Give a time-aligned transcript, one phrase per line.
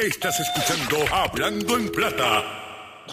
[0.00, 3.04] Estás escuchando Hablando en Plata.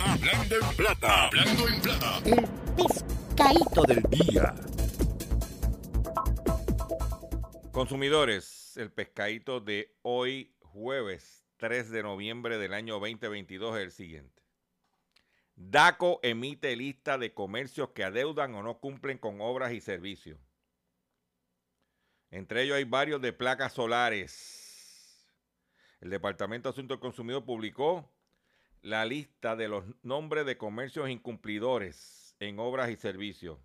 [0.00, 1.26] Hablando en Plata.
[1.26, 2.18] Hablando en Plata.
[2.24, 4.54] El pescadito del día.
[7.70, 14.42] Consumidores, el pescadito de hoy jueves 3 de noviembre del año 2022 es el siguiente.
[15.54, 20.40] DACO emite lista de comercios que adeudan o no cumplen con obras y servicios.
[22.32, 24.67] Entre ellos hay varios de placas solares.
[26.00, 28.08] El Departamento de Asuntos del publicó
[28.82, 33.58] la lista de los nombres de comercios incumplidores en obras y servicios.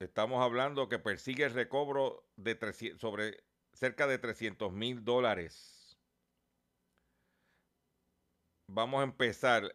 [0.00, 2.58] Estamos hablando que persigue el recobro de
[2.98, 5.96] sobre cerca de 300 mil dólares.
[8.66, 9.72] Vamos a empezar.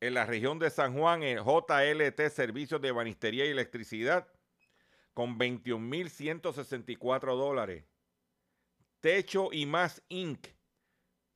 [0.00, 4.28] En la región de San Juan, el JLT Servicios de Banistería y Electricidad,
[5.14, 7.93] con 21.164 dólares.
[9.04, 10.48] Techo y más Inc.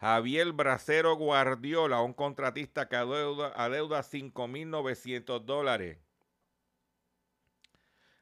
[0.01, 5.99] Javier Bracero Guardiola, un contratista que adeuda, adeuda 5.900 dólares.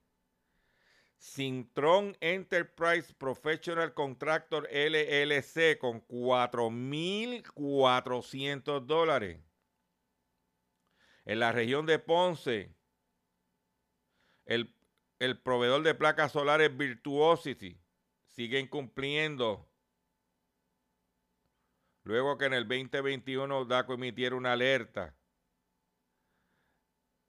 [1.18, 9.42] Sintron Enterprise Professional Contractor LLC con 4.400 dólares.
[11.26, 12.74] En la región de Ponce,
[14.46, 14.74] el,
[15.20, 17.80] el proveedor de placas solares Virtuosity
[18.28, 19.70] sigue incumpliendo.
[22.04, 25.16] Luego que en el 2021 DACO emitiera una alerta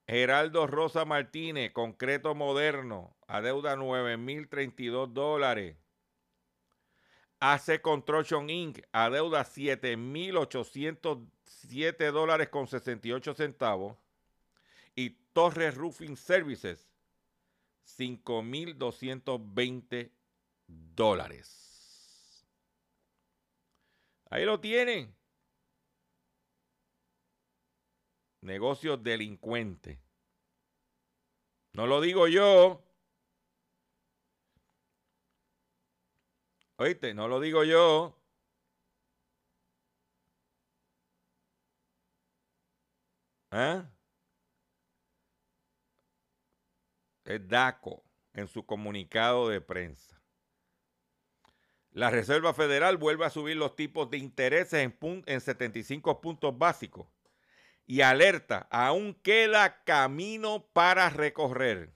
[0.06, 5.76] Geraldo Rosa Martínez, concreto moderno, adeuda 9.032 dólares.
[7.40, 13.96] AC Construction Inc., adeuda 7.807 dólares con 68 centavos.
[14.94, 16.88] Y Torres Roofing Services,
[17.98, 20.10] 5.220
[20.66, 22.44] dólares.
[24.30, 25.12] Ahí lo tienen.
[28.44, 29.98] Negocios delincuentes.
[31.72, 32.84] No lo digo yo.
[36.76, 38.16] Oíste, no lo digo yo.
[43.52, 43.82] ¿Eh?
[47.24, 50.20] Es DACO en su comunicado de prensa.
[51.92, 57.13] La Reserva Federal vuelve a subir los tipos de intereses en, en 75 puntos básicos
[57.86, 61.94] y alerta, aún queda camino para recorrer.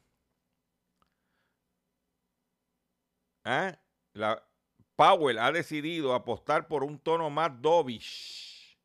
[3.45, 3.79] ¿Ah?
[4.13, 4.49] La,
[4.99, 8.77] Powell ha decidido apostar por un tono más dovish.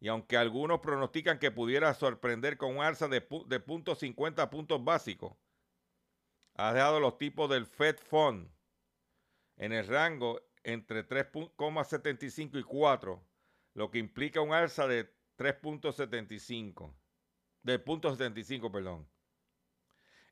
[0.00, 4.82] Y aunque algunos pronostican que pudiera sorprender con un alza de, de puntos 50 puntos
[4.82, 5.36] básicos,
[6.56, 8.50] ha dejado los tipos del Fed Fund
[9.56, 13.24] en el rango entre 3,75 y 4,
[13.74, 16.94] lo que implica un alza de 3.75.
[17.64, 19.08] De punto 75, perdón.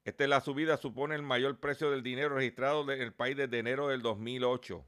[0.05, 3.59] Esta es la subida, supone el mayor precio del dinero registrado en el país desde
[3.59, 4.87] enero del 2008.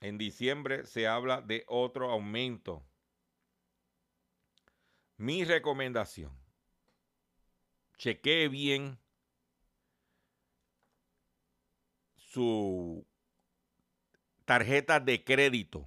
[0.00, 2.82] En diciembre se habla de otro aumento.
[5.18, 6.32] Mi recomendación,
[7.98, 9.01] chequee bien
[12.32, 13.06] su
[14.46, 15.86] tarjetas de crédito.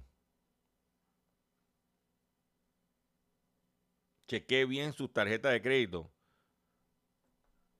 [4.28, 6.12] Chequee bien sus tarjetas de crédito.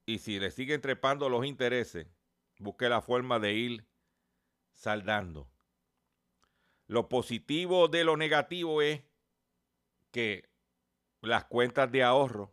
[0.05, 2.09] Y si le siguen trepando los intereses,
[2.59, 3.89] busque la forma de ir
[4.73, 5.49] saldando.
[6.89, 9.03] Lo positivo de lo negativo es
[10.11, 10.49] que
[11.21, 12.53] las cuentas de ahorro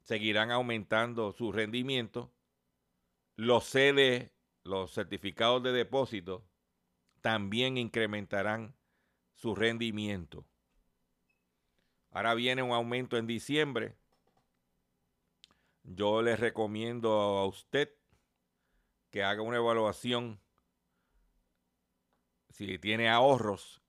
[0.00, 2.32] seguirán aumentando su rendimiento.
[3.36, 4.30] Los CD,
[4.62, 6.44] los certificados de depósito,
[7.22, 8.76] también incrementarán
[9.34, 10.44] su rendimiento.
[12.10, 13.96] Ahora viene un aumento en diciembre.
[15.82, 17.94] Yo les recomiendo a usted
[19.10, 20.38] que haga una evaluación
[22.50, 23.82] si tiene ahorros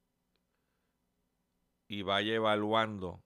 [1.87, 3.21] y vaya evaluando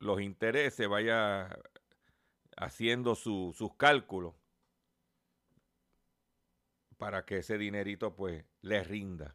[0.00, 1.56] los intereses, vaya
[2.56, 4.39] haciendo sus cálculos
[7.00, 9.34] para que ese dinerito pues le rinda.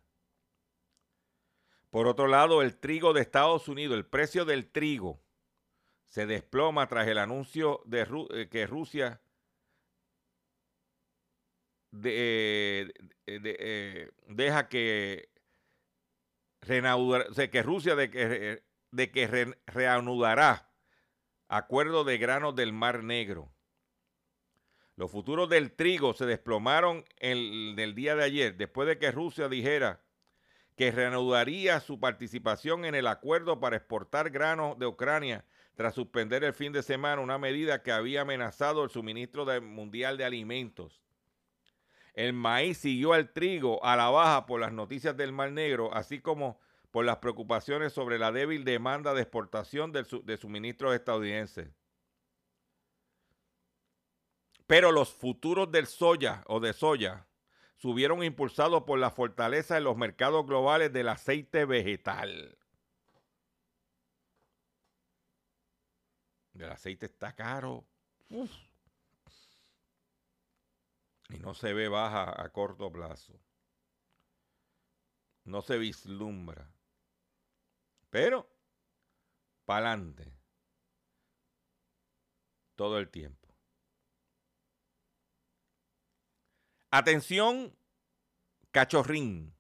[1.90, 5.20] Por otro lado, el trigo de Estados Unidos, el precio del trigo
[6.08, 9.20] se desploma tras el anuncio de eh, que Rusia
[11.90, 12.94] de,
[13.26, 15.30] eh, deja que,
[16.62, 20.70] que Rusia de que, de que reanudará
[21.48, 23.55] acuerdo de granos del Mar Negro.
[24.98, 29.50] Los futuros del trigo se desplomaron el, el día de ayer, después de que Rusia
[29.50, 30.02] dijera
[30.78, 35.46] que reanudaría su participación en el acuerdo para exportar granos de Ucrania
[35.76, 40.26] tras suspender el fin de semana una medida que había amenazado el suministro mundial de
[40.26, 41.02] alimentos.
[42.14, 46.22] El maíz siguió al trigo a la baja por las noticias del Mar Negro, así
[46.22, 46.60] como
[46.92, 51.68] por las preocupaciones sobre la débil demanda de exportación de suministros estadounidenses.
[54.68, 57.28] Pero los futuros del soya o de soya
[57.76, 62.58] subieron impulsados por la fortaleza en los mercados globales del aceite vegetal.
[66.56, 67.86] El aceite está caro.
[71.30, 73.40] Y no se ve baja a corto plazo.
[75.44, 76.72] No se vislumbra.
[78.10, 78.50] Pero,
[79.66, 80.34] para adelante.
[82.76, 83.45] Todo el tiempo.
[86.92, 87.76] Atención,
[88.72, 89.54] cachorrín.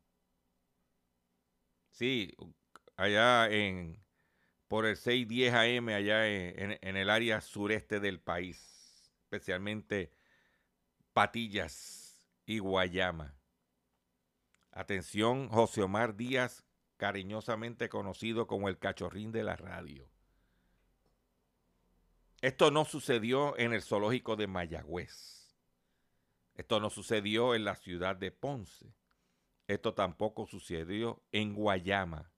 [1.92, 2.36] Sí,
[2.95, 4.04] allá en
[4.68, 10.12] por el 610 AM, allá en, en el área sureste del país, especialmente
[11.13, 13.36] Patillas y Guayama.
[14.72, 16.66] Atención, José Omar Díaz,
[16.98, 20.10] cariñosamente conocido como el cachorrín de la radio.
[22.42, 25.35] Esto no sucedió en el zoológico de Mayagüez.
[26.56, 28.96] Esto no sucedió en la ciudad de Ponce.
[29.68, 32.31] Esto tampoco sucedió en Guayama.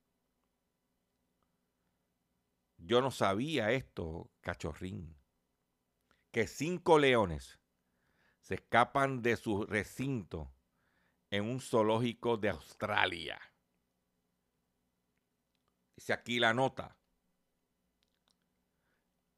[2.77, 5.17] Yo no sabía esto, cachorrín.
[6.31, 7.59] Que cinco leones
[8.41, 10.53] se escapan de su recinto
[11.29, 13.39] en un zoológico de Australia.
[15.95, 16.97] Dice aquí la nota.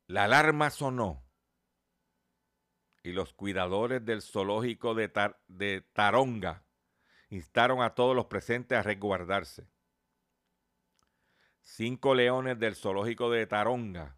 [0.07, 1.28] La alarma sonó
[3.09, 5.11] y los cuidadores del zoológico de,
[5.47, 6.63] de Taronga
[7.29, 9.67] instaron a todos los presentes a resguardarse.
[11.61, 14.17] Cinco leones del zoológico de Taronga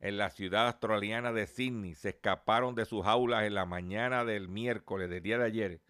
[0.00, 4.48] en la ciudad australiana de Sydney se escaparon de sus jaulas en la mañana del
[4.48, 5.80] miércoles del día de ayer,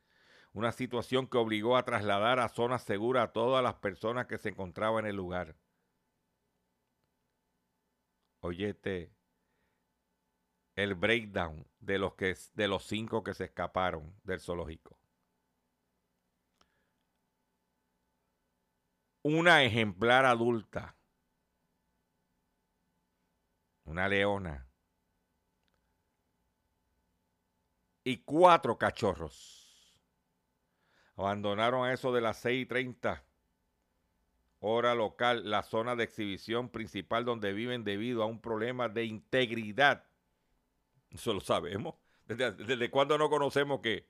[0.53, 4.49] una situación que obligó a trasladar a zonas seguras a todas las personas que se
[4.49, 5.57] encontraban en el lugar.
[8.41, 9.13] Oyete,
[10.75, 14.99] el breakdown de los, que, de los cinco que se escaparon del zoológico.
[19.23, 20.97] Una ejemplar adulta,
[23.85, 24.67] una leona
[28.05, 29.95] y cuatro cachorros.
[31.17, 33.23] Abandonaron a eso de las 6:30
[34.61, 40.10] hora local la zona de exhibición principal donde viven debido a un problema de integridad
[41.11, 41.95] eso lo sabemos.
[42.27, 44.07] ¿Desde, desde cuándo no conocemos que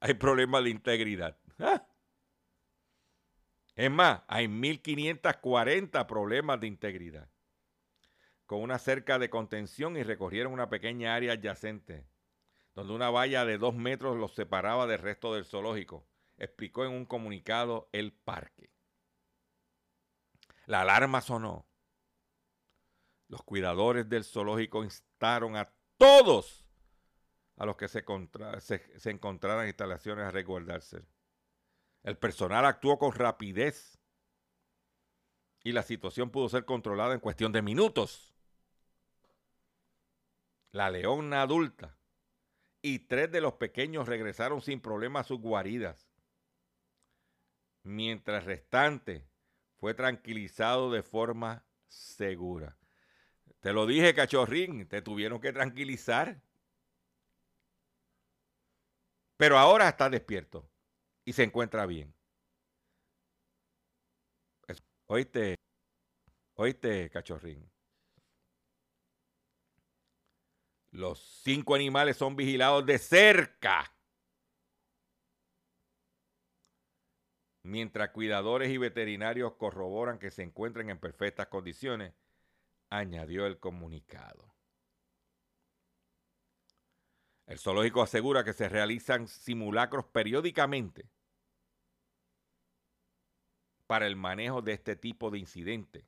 [0.00, 1.38] hay problemas de integridad?
[1.58, 1.86] ¿Ah?
[3.74, 7.28] Es más, hay 1540 problemas de integridad
[8.50, 12.04] con una cerca de contención y recorrieron una pequeña área adyacente,
[12.74, 16.04] donde una valla de dos metros los separaba del resto del zoológico,
[16.36, 18.72] explicó en un comunicado el parque.
[20.66, 21.64] La alarma sonó.
[23.28, 26.64] Los cuidadores del zoológico instaron a todos
[27.58, 28.02] a los que se,
[28.60, 31.04] se, encontraran instalaciones a resguardarse.
[32.02, 33.98] El personal actuó con rapidez
[35.62, 38.32] y la situación pudo ser controlada en cuestión de minutos.
[40.72, 41.98] La leona adulta
[42.80, 46.08] y tres de los pequeños regresaron sin problema a sus guaridas,
[47.82, 49.28] mientras restante
[49.76, 52.79] fue tranquilizado de forma segura.
[53.60, 56.40] Te lo dije, cachorrín, te tuvieron que tranquilizar.
[59.36, 60.68] Pero ahora está despierto
[61.24, 62.14] y se encuentra bien.
[65.06, 65.56] Oíste,
[66.54, 67.70] oíste, cachorrín.
[70.92, 73.92] Los cinco animales son vigilados de cerca.
[77.62, 82.14] Mientras cuidadores y veterinarios corroboran que se encuentren en perfectas condiciones,
[82.90, 84.52] añadió el comunicado.
[87.46, 91.08] El zoológico asegura que se realizan simulacros periódicamente
[93.86, 96.04] para el manejo de este tipo de incidentes,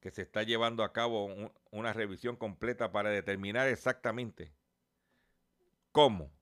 [0.00, 1.28] que se está llevando a cabo
[1.70, 4.52] una revisión completa para determinar exactamente
[5.92, 6.32] cómo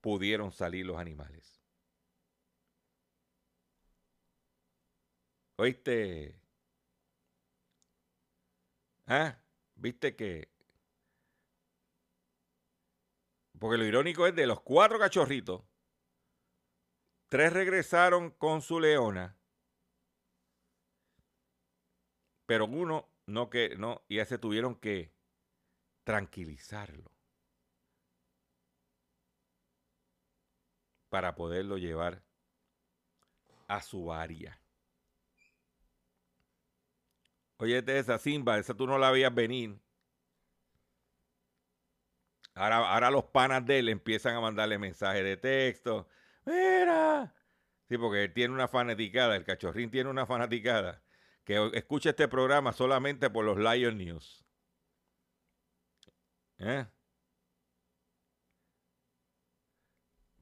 [0.00, 1.60] pudieron salir los animales.
[5.56, 6.45] ¿Oíste?
[9.06, 9.38] ¿Ah?
[9.76, 10.56] ¿Viste que
[13.58, 15.62] porque lo irónico es de los cuatro cachorritos,
[17.28, 19.38] tres regresaron con su leona,
[22.46, 25.12] pero uno no que no y ese tuvieron que
[26.04, 27.10] tranquilizarlo
[31.08, 32.22] para poderlo llevar
[33.68, 34.60] a su área.
[37.58, 39.78] Oye, esa Simba, esa tú no la veías venir.
[42.54, 46.08] Ahora, los panas de él empiezan a mandarle mensajes de texto.
[46.44, 47.34] Mira.
[47.88, 51.02] Sí, porque él tiene una fanaticada, el cachorrín tiene una fanaticada
[51.44, 54.44] que escucha este programa solamente por los Lion News.
[56.58, 56.86] ¿Eh?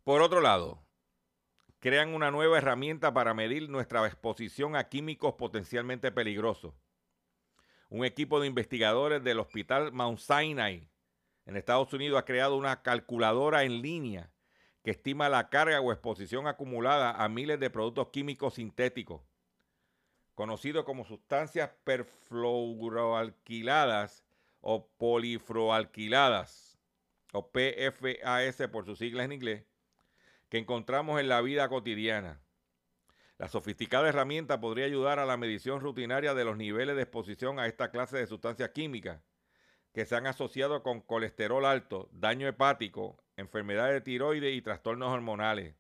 [0.05, 0.87] Por otro lado,
[1.81, 6.75] crean una nueva herramienta para medir nuestra exposición a químicos potencialmente peligrosos.
[7.95, 10.91] Un equipo de investigadores del Hospital Mount Sinai
[11.47, 14.33] en Estados Unidos ha creado una calculadora en línea
[14.83, 19.23] que estima la carga o exposición acumulada a miles de productos químicos sintéticos,
[20.35, 24.25] conocidos como sustancias perfluoroalquiladas
[24.61, 26.77] o polifluoroalquiladas,
[27.33, 29.67] o PFAS por sus siglas en inglés,
[30.49, 32.41] que encontramos en la vida cotidiana.
[33.39, 37.67] La sofisticada herramienta podría ayudar a la medición rutinaria de los niveles de exposición a
[37.67, 39.21] esta clase de sustancias químicas
[39.93, 45.77] que se han asociado con colesterol alto, daño hepático, enfermedades de tiroides y trastornos hormonales.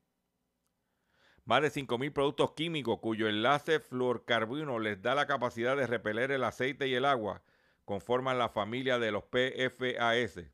[1.44, 6.44] Más de 5.000 productos químicos cuyo enlace fluorcarbono les da la capacidad de repeler el
[6.44, 7.42] aceite y el agua
[7.84, 10.44] conforman la familia de los PFAS.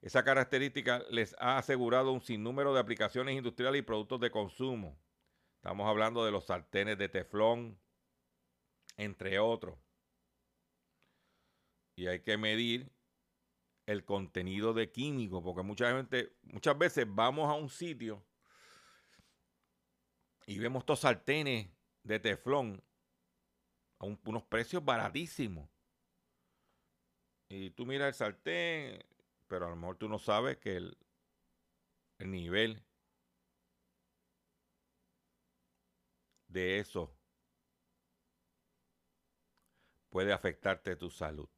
[0.00, 4.96] Esa característica les ha asegurado un sinnúmero de aplicaciones industriales y productos de consumo.
[5.60, 7.78] Estamos hablando de los sartenes de teflón,
[8.96, 9.78] entre otros
[12.00, 12.90] y hay que medir
[13.84, 18.24] el contenido de químico, porque mucha gente, muchas veces vamos a un sitio
[20.46, 21.68] y vemos estos sartenes
[22.02, 22.82] de teflón
[23.98, 25.68] a unos precios baratísimos.
[27.50, 29.04] Y tú miras el sartén,
[29.46, 30.96] pero a lo mejor tú no sabes que el,
[32.18, 32.82] el nivel
[36.50, 37.16] de eso
[40.10, 41.48] puede afectarte tu salud.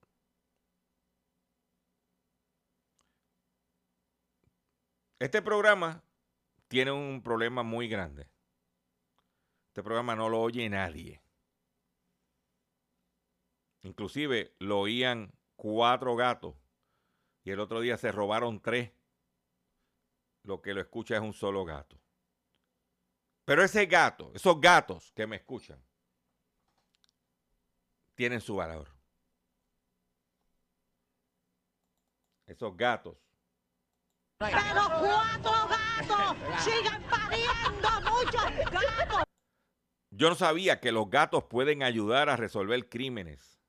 [5.18, 6.02] Este programa
[6.68, 8.28] tiene un problema muy grande.
[9.68, 11.22] Este programa no lo oye nadie.
[13.82, 16.56] Inclusive lo oían cuatro gatos
[17.44, 18.92] y el otro día se robaron tres.
[20.42, 22.01] Lo que lo escucha es un solo gato.
[23.44, 25.82] Pero ese gato, esos gatos que me escuchan,
[28.14, 28.88] tienen su valor.
[32.46, 33.16] Esos gatos
[34.50, 34.52] pero
[34.98, 39.22] cuatro gatos sigan pariendo muchos gatos.
[40.10, 43.60] Yo no sabía que los gatos pueden ayudar a resolver crímenes.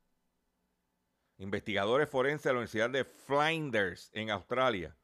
[1.38, 4.96] Investigadores forenses de la Universidad de Flinders en Australia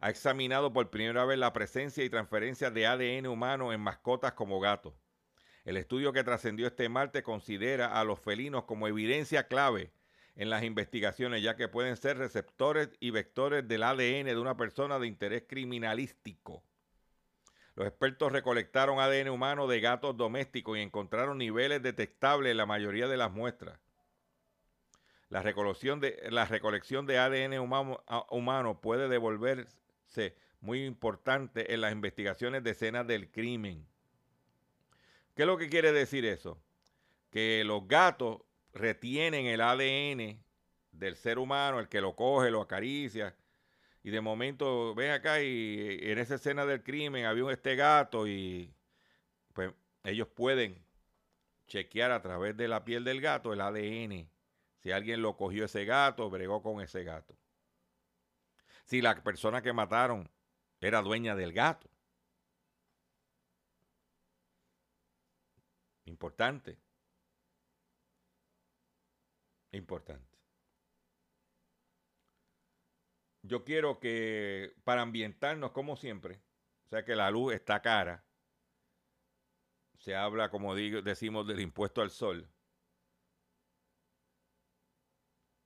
[0.00, 4.58] ha examinado por primera vez la presencia y transferencia de ADN humano en mascotas como
[4.58, 4.94] gatos.
[5.64, 9.92] El estudio que trascendió este martes considera a los felinos como evidencia clave
[10.36, 14.98] en las investigaciones, ya que pueden ser receptores y vectores del ADN de una persona
[14.98, 16.62] de interés criminalístico.
[17.74, 23.06] Los expertos recolectaron ADN humano de gatos domésticos y encontraron niveles detectables en la mayoría
[23.06, 23.78] de las muestras.
[25.28, 29.08] La recolección de, la recolección de ADN humano, humano puede
[30.60, 33.86] muy importante en las investigaciones de escenas del crimen.
[35.34, 36.60] ¿Qué es lo que quiere decir eso?
[37.30, 40.42] Que los gatos retienen el ADN
[40.92, 43.34] del ser humano, el que lo coge, lo acaricia,
[44.02, 48.72] y de momento ven acá y en esa escena del crimen había este gato y
[49.52, 49.72] pues
[50.04, 50.82] ellos pueden
[51.66, 54.28] chequear a través de la piel del gato el ADN,
[54.78, 57.34] si alguien lo cogió ese gato, bregó con ese gato.
[58.90, 60.28] Si la persona que mataron
[60.80, 61.88] era dueña del gato.
[66.06, 66.76] Importante.
[69.72, 70.36] Importante.
[73.42, 76.42] Yo quiero que, para ambientarnos como siempre,
[76.86, 78.24] o sea que la luz está cara,
[79.98, 82.48] se habla, como digo, decimos, del impuesto al sol.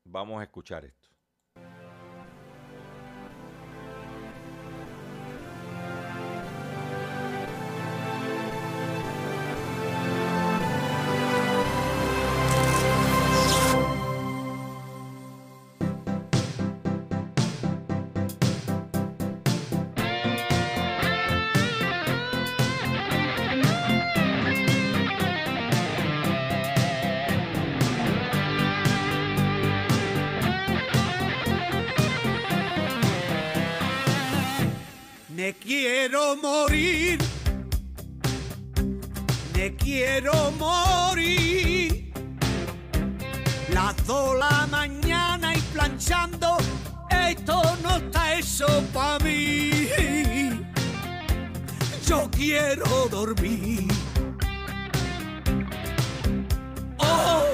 [0.04, 1.03] Vamos a escuchar esto.
[36.06, 37.18] Quiero morir,
[39.54, 42.12] me quiero morir.
[43.72, 46.58] Las dos la mañana y planchando,
[47.10, 49.88] esto no está eso para mí.
[52.06, 53.88] Yo quiero dormir.
[56.98, 57.53] Oh,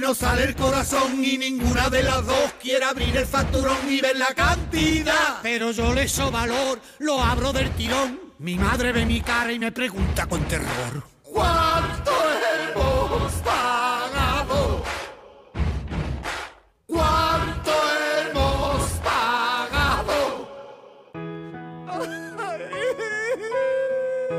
[0.00, 4.16] Nos sale el corazón y ninguna de las dos quiere abrir el facturón y ver
[4.16, 5.40] la cantidad.
[5.42, 8.18] Pero yo le so valor, lo abro del tirón.
[8.38, 11.02] Mi madre ve mi cara y me pregunta con terror.
[11.24, 12.10] ¿Cuánto
[12.72, 14.82] hemos pagado?
[16.86, 17.72] ¿Cuánto
[18.30, 20.48] hemos pagado?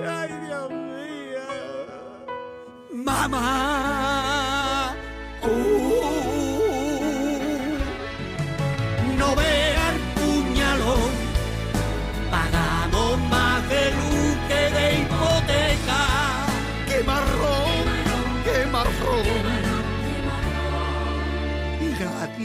[0.08, 1.46] Ay, Dios mío.
[2.92, 4.19] Mamá.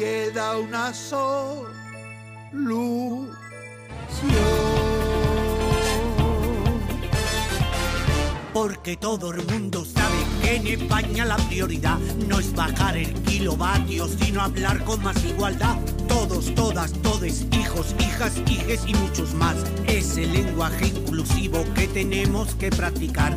[0.04, 1.64] Nadie da una solución.
[8.52, 14.06] Porque todo el mundo sabe que en España la prioridad no es bajar el kilovatio,
[14.06, 15.76] sino hablar con más igualdad.
[16.06, 19.56] Todos, todas, todes, hijos, hijas, hijes y muchos más.
[19.86, 23.36] Es el lenguaje inclusivo que tenemos que practicar.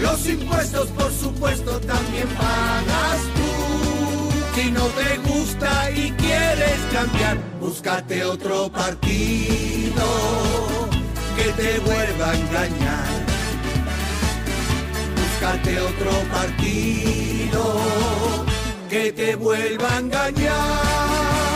[0.00, 4.60] Los impuestos, por supuesto, también pagas tú.
[4.60, 10.04] Si no te gusta y quieres cambiar, búscate otro partido
[11.36, 13.26] que te vuelva a engañar.
[15.16, 17.76] Búscate otro partido
[18.88, 21.47] que te vuelva a engañar.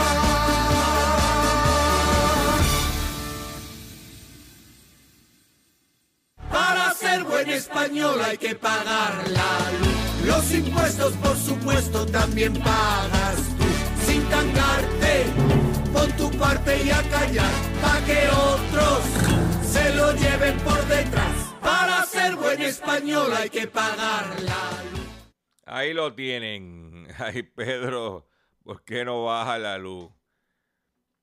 [7.59, 10.25] Ser buen español hay que pagar la luz.
[10.25, 14.05] Los impuestos, por supuesto, también pagas tú.
[14.05, 15.25] Sin tangarte,
[15.91, 17.51] pon tu parte y a callar.
[17.81, 19.03] Pa' que otros
[19.65, 21.53] se lo lleven por detrás.
[21.61, 25.07] Para ser buen español hay que pagar la luz.
[25.65, 27.07] Ahí lo tienen.
[27.17, 28.27] Ay, Pedro,
[28.63, 30.09] ¿por qué no baja la luz?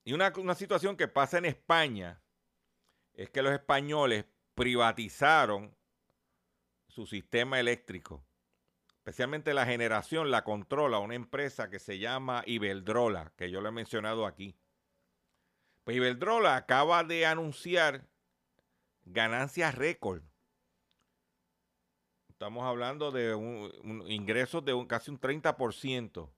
[0.05, 2.23] Y una, una situación que pasa en España
[3.12, 5.77] es que los españoles privatizaron
[6.90, 8.24] su sistema eléctrico.
[8.96, 13.72] Especialmente la generación la controla una empresa que se llama Ibeldrola, que yo le he
[13.72, 14.57] mencionado aquí.
[15.85, 18.07] Pues Ibeldrola acaba de anunciar
[19.05, 20.22] ganancias récord.
[22.29, 26.31] Estamos hablando de un, un- ingresos de casi un 30%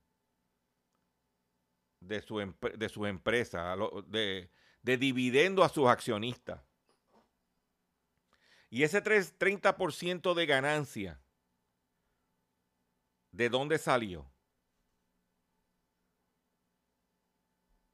[2.00, 2.38] de su,
[2.76, 2.88] de
[3.76, 4.50] lo- de,
[4.82, 6.60] de dividendo a sus accionistas.
[8.72, 11.20] Y ese tres- 30% de ganancia,
[13.30, 14.32] ¿de dónde salió?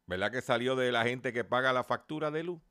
[0.07, 2.63] ¿Verdad que salió de la gente que paga la factura de luz?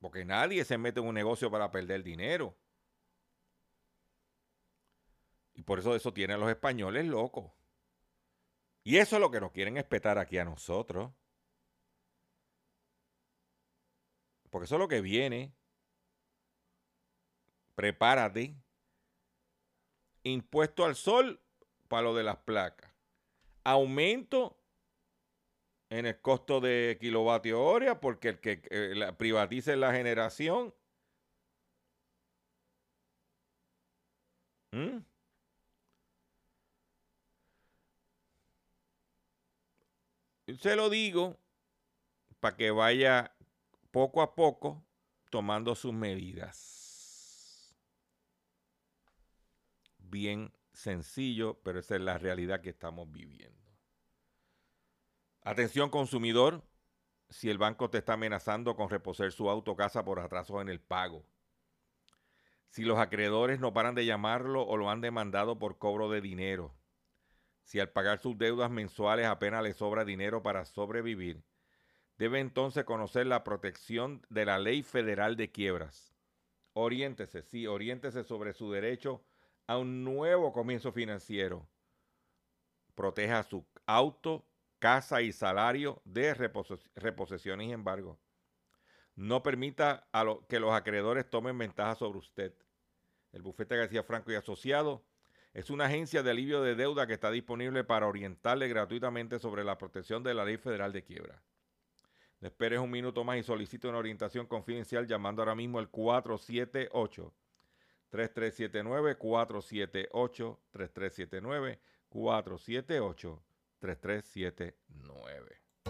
[0.00, 2.58] Porque nadie se mete en un negocio para perder dinero.
[5.54, 7.52] Y por eso eso tiene a los españoles locos.
[8.82, 11.12] Y eso es lo que nos quieren espetar aquí a nosotros.
[14.50, 15.52] Porque eso es lo que viene.
[17.74, 18.54] Prepárate.
[20.24, 21.40] Impuesto al sol
[21.88, 22.92] para lo de las placas.
[23.64, 24.56] Aumento
[25.90, 30.74] en el costo de kilovatio hora porque el que eh, la- privatice la generación.
[34.72, 34.98] ¿Mm?
[40.60, 41.36] Se lo digo
[42.40, 43.32] para que vaya
[43.90, 44.84] poco a poco
[45.30, 47.76] tomando sus medidas.
[49.98, 53.58] Bien sencillo, pero esa es la realidad que estamos viviendo.
[55.42, 56.62] Atención consumidor,
[57.30, 60.80] si el banco te está amenazando con reposer su auto casa por atrasos en el
[60.80, 61.26] pago.
[62.68, 66.74] Si los acreedores no paran de llamarlo o lo han demandado por cobro de dinero.
[67.64, 71.42] Si al pagar sus deudas mensuales apenas le sobra dinero para sobrevivir,
[72.18, 76.14] debe entonces conocer la protección de la ley federal de quiebras.
[76.72, 79.24] Oriéntese, sí, oriéntese sobre su derecho
[79.66, 81.68] a un nuevo comienzo financiero.
[82.94, 84.44] Proteja su auto,
[84.78, 88.18] casa y salario de repose- reposición y embargo.
[89.14, 90.08] No permita
[90.48, 92.54] que los acreedores tomen ventaja sobre usted.
[93.32, 95.04] El bufete García Franco y Asociado
[95.52, 99.76] es una agencia de alivio de deuda que está disponible para orientarle gratuitamente sobre la
[99.76, 101.42] protección de la ley federal de quiebra.
[102.40, 107.34] No esperes un minuto más y solicite una orientación confidencial llamando ahora mismo al 478
[108.10, 113.42] 3379 478 3379 478
[113.80, 115.67] 3379.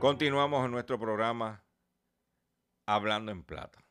[0.00, 1.62] Continuamos en nuestro programa
[2.86, 3.84] Hablando en Plata.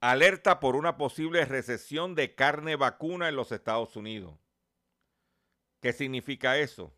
[0.00, 4.34] Alerta por una posible recesión de carne vacuna en los Estados Unidos.
[5.80, 6.92] ¿Qué significa eso?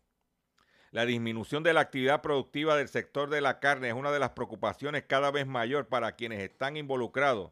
[0.89, 4.31] La disminución de la actividad productiva del sector de la carne es una de las
[4.31, 7.51] preocupaciones cada vez mayor para quienes están involucrados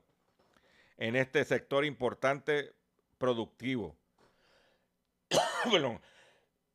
[0.97, 2.73] en este sector importante
[3.19, 3.95] productivo.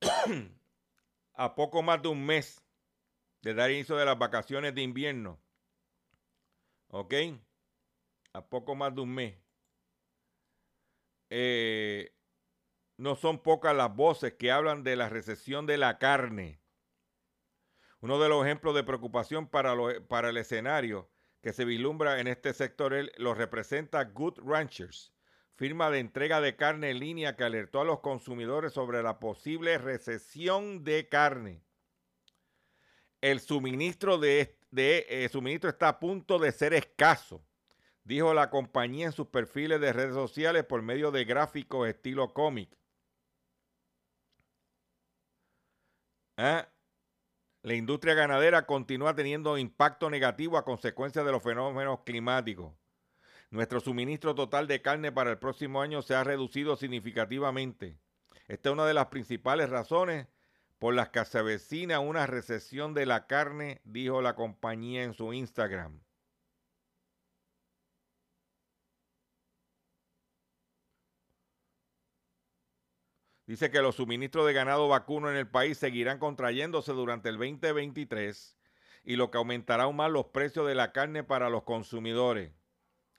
[1.34, 2.62] A poco más de un mes
[3.42, 5.40] de dar inicio de las vacaciones de invierno.
[6.88, 7.14] ¿Ok?
[8.32, 9.38] A poco más de un mes.
[11.30, 12.14] Eh,
[12.96, 16.60] no son pocas las voces que hablan de la recesión de la carne.
[18.00, 22.28] Uno de los ejemplos de preocupación para, lo- para el escenario que se vislumbra en
[22.28, 25.12] este sector lo representa Good Ranchers,
[25.56, 29.78] firma de entrega de carne en línea que alertó a los consumidores sobre la posible
[29.78, 31.64] recesión de carne.
[33.22, 37.42] El suministro de, de eh, suministro está a punto de ser escaso,
[38.04, 42.76] dijo la compañía en sus perfiles de redes sociales por medio de gráficos estilo cómic.
[46.36, 46.68] ¿Ah?
[47.62, 52.74] La industria ganadera continúa teniendo impacto negativo a consecuencia de los fenómenos climáticos.
[53.50, 57.96] Nuestro suministro total de carne para el próximo año se ha reducido significativamente.
[58.48, 60.26] Esta es una de las principales razones
[60.82, 65.32] por las que se avecina una recesión de la carne, dijo la compañía en su
[65.32, 66.02] Instagram.
[73.46, 78.58] Dice que los suministros de ganado vacuno en el país seguirán contrayéndose durante el 2023
[79.04, 82.50] y lo que aumentará aún más los precios de la carne para los consumidores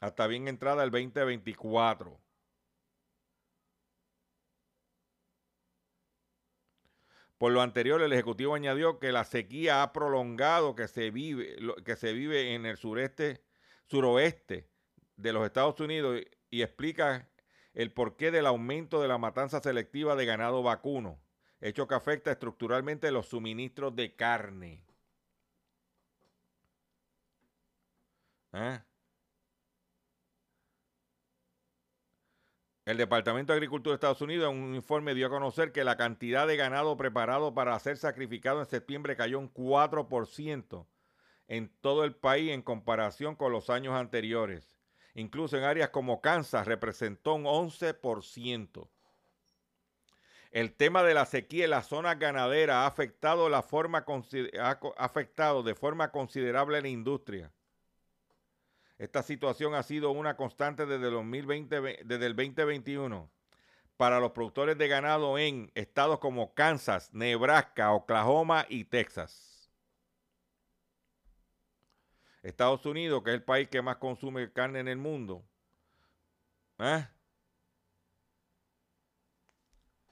[0.01, 2.22] hasta bien entrada el 2024.
[7.43, 11.97] Por lo anterior, el Ejecutivo añadió que la sequía ha prolongado que se vive, que
[11.97, 13.43] se vive en el sureste,
[13.85, 14.69] suroeste
[15.17, 17.27] de los Estados Unidos y explica
[17.73, 21.19] el porqué del aumento de la matanza selectiva de ganado vacuno,
[21.59, 24.85] hecho que afecta estructuralmente los suministros de carne.
[28.53, 28.79] ¿Eh?
[32.85, 35.95] El Departamento de Agricultura de Estados Unidos en un informe dio a conocer que la
[35.95, 40.85] cantidad de ganado preparado para ser sacrificado en septiembre cayó un 4%
[41.47, 44.77] en todo el país en comparación con los años anteriores.
[45.13, 48.89] Incluso en áreas como Kansas representó un 11%.
[50.51, 56.77] El tema de la sequía en la zona ganadera ha afectado, la de forma considerable
[56.77, 57.53] a la industria.
[58.97, 63.29] Esta situación ha sido una constante desde, 2020, desde el 2021
[63.97, 69.71] para los productores de ganado en estados como Kansas, Nebraska, Oklahoma y Texas.
[72.41, 75.45] Estados Unidos, que es el país que más consume carne en el mundo.
[76.79, 77.07] ¿eh?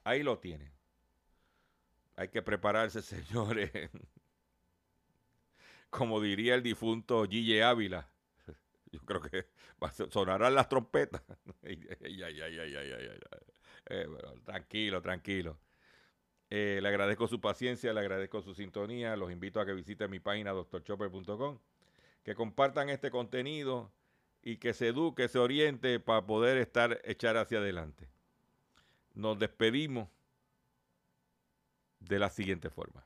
[0.03, 0.71] Ahí lo tiene.
[2.15, 3.71] Hay que prepararse, señores.
[5.89, 8.07] Como diría el difunto Gille Ávila.
[8.93, 9.47] Yo creo que
[10.09, 11.21] sonarán las trompetas.
[14.45, 15.57] Tranquilo, tranquilo.
[16.49, 19.15] Eh, le agradezco su paciencia, le agradezco su sintonía.
[19.15, 21.59] Los invito a que visiten mi página doctorchopper.com,
[22.23, 23.91] que compartan este contenido
[24.43, 28.09] y que se eduque, se oriente para poder estar echar hacia adelante.
[29.13, 30.09] Nos despedimos
[31.99, 33.05] de la siguiente forma.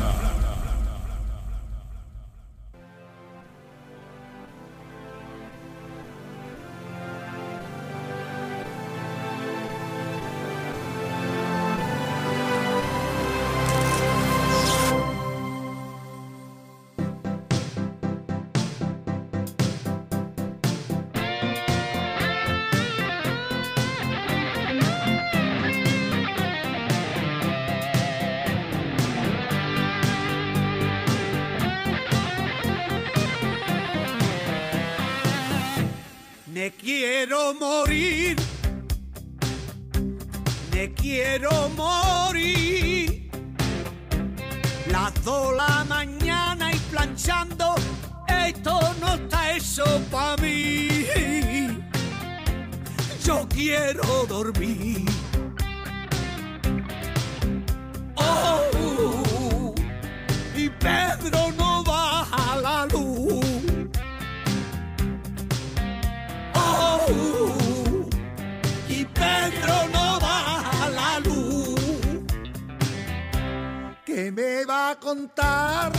[74.95, 75.91] Contar?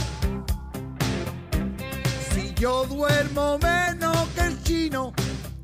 [2.31, 5.13] Si yo duermo menos que el chino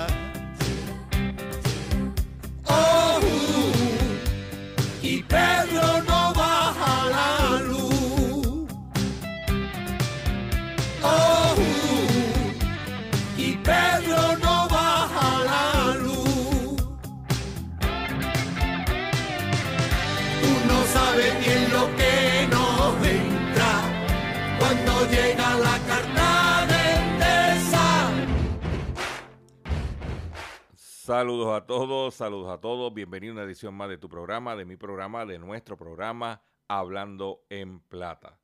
[31.11, 32.93] Saludos a todos, saludos a todos.
[32.93, 37.43] Bienvenido a una edición más de tu programa, de mi programa, de nuestro programa Hablando
[37.49, 38.39] en Plata.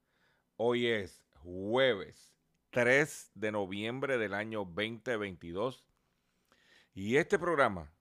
[0.57, 2.35] Hoy es jueves
[2.71, 5.85] 3 de noviembre del año 2022
[6.93, 7.93] y este programa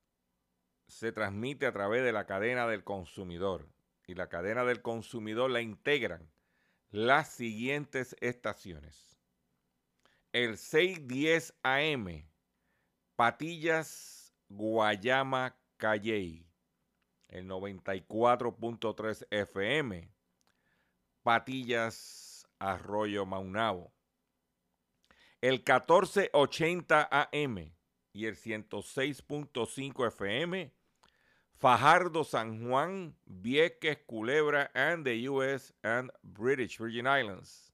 [0.85, 3.69] se transmite a través de la cadena del consumidor
[4.05, 6.29] y la cadena del consumidor la integran
[6.89, 9.17] las siguientes estaciones.
[10.33, 12.27] El 610 AM,
[13.15, 14.16] Patillas,
[14.49, 16.47] Guayama, Calley.
[17.29, 20.09] El 94.3 FM,
[21.23, 23.91] Patillas, Arroyo Maunabo.
[25.41, 27.73] El 1480 AM
[28.13, 30.73] y el 106.5 FM,
[31.57, 37.73] Fajardo, San Juan, Vieques, Culebra, and the US and British Virgin Islands.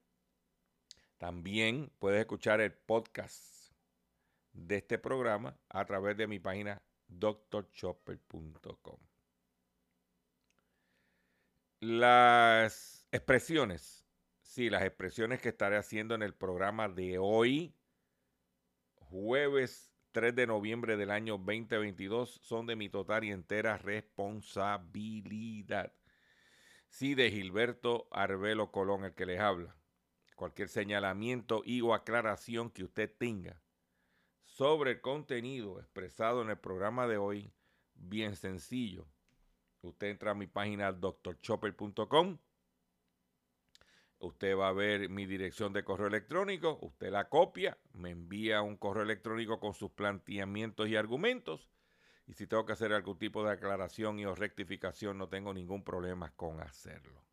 [1.21, 3.71] También puedes escuchar el podcast
[4.53, 8.97] de este programa a través de mi página drchopper.com.
[11.79, 14.03] Las expresiones,
[14.41, 17.75] sí, las expresiones que estaré haciendo en el programa de hoy,
[18.95, 25.93] jueves 3 de noviembre del año 2022, son de mi total y entera responsabilidad.
[26.89, 29.80] Sí, de Gilberto Arbelo Colón, el que les habla.
[30.41, 33.61] Cualquier señalamiento y o aclaración que usted tenga
[34.43, 37.53] sobre el contenido expresado en el programa de hoy,
[37.93, 39.05] bien sencillo.
[39.81, 42.39] Usted entra a mi página drchopper.com.
[44.17, 46.79] Usted va a ver mi dirección de correo electrónico.
[46.81, 51.69] Usted la copia, me envía un correo electrónico con sus planteamientos y argumentos.
[52.25, 55.83] Y si tengo que hacer algún tipo de aclaración y o rectificación, no tengo ningún
[55.83, 57.30] problema con hacerlo.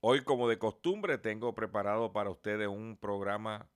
[0.00, 3.68] Hoy, como de costumbre, tengo preparado para ustedes un programa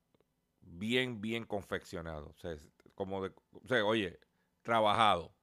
[0.61, 2.29] bien, bien confeccionado.
[2.29, 2.57] O sea,
[2.95, 4.21] como de, o sea, oye,
[4.63, 5.35] trabajado.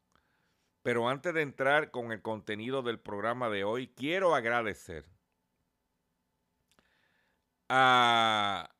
[0.81, 5.05] Pero antes de entrar con el contenido del programa de hoy, quiero agradecer
[7.67, 8.73] a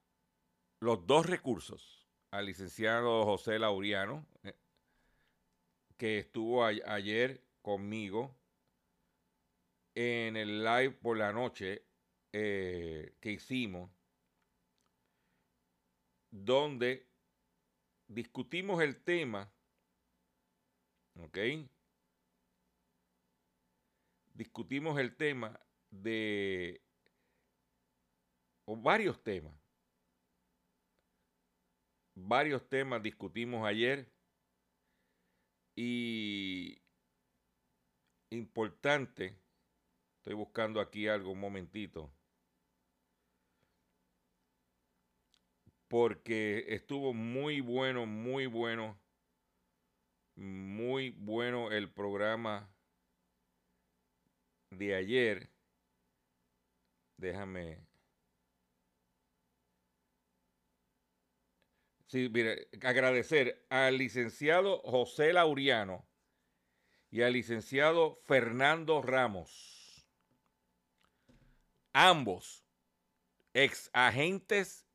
[0.80, 4.56] los dos recursos, al licenciado José Lauriano, eh,
[5.98, 8.34] que estuvo ayer conmigo
[9.96, 11.89] en el live por la noche
[12.32, 13.92] eh, que hicimos,
[16.32, 17.08] donde
[18.08, 19.52] discutimos el tema,
[21.20, 21.38] ¿ok?
[24.34, 25.60] Discutimos el tema
[25.90, 26.84] de,
[28.66, 29.56] o varios temas,
[32.16, 34.12] varios temas discutimos ayer
[35.76, 36.82] y
[38.30, 39.36] importante,
[40.18, 42.14] estoy buscando aquí algo un momentito,
[45.90, 48.98] porque estuvo muy bueno, muy bueno,
[50.36, 52.70] muy bueno el programa
[54.70, 55.50] de ayer
[57.20, 57.86] Déjame.
[62.08, 66.08] Sí, mire, agradecer al licenciado José Lauriano
[67.12, 70.08] y al licenciado Fernando Ramos.
[71.92, 72.66] Ambos
[73.54, 74.88] ex agentes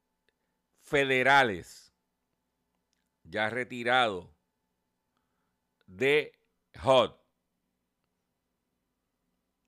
[0.85, 1.93] federales
[3.23, 4.29] ya retirados
[5.87, 6.39] de
[6.83, 7.13] HUD,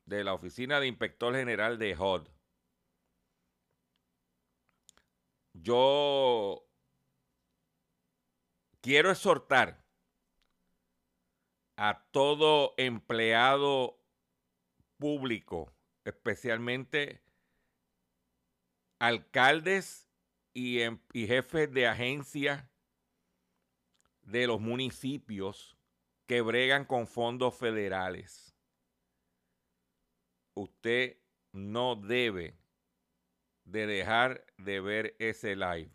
[0.04, 2.28] de la Oficina de Inspector General de HUD.
[5.54, 6.68] Yo
[8.82, 9.82] quiero exhortar
[11.76, 13.98] a todo empleado
[14.98, 15.72] público,
[16.04, 17.22] especialmente
[18.98, 20.05] alcaldes
[20.56, 22.64] y, em- jefes de agencias
[24.22, 25.76] de los municipios
[26.24, 28.56] que bregan con fondos federales.
[30.54, 31.18] Usted
[31.52, 32.56] no debe
[33.64, 35.92] de dejar de ver ese live.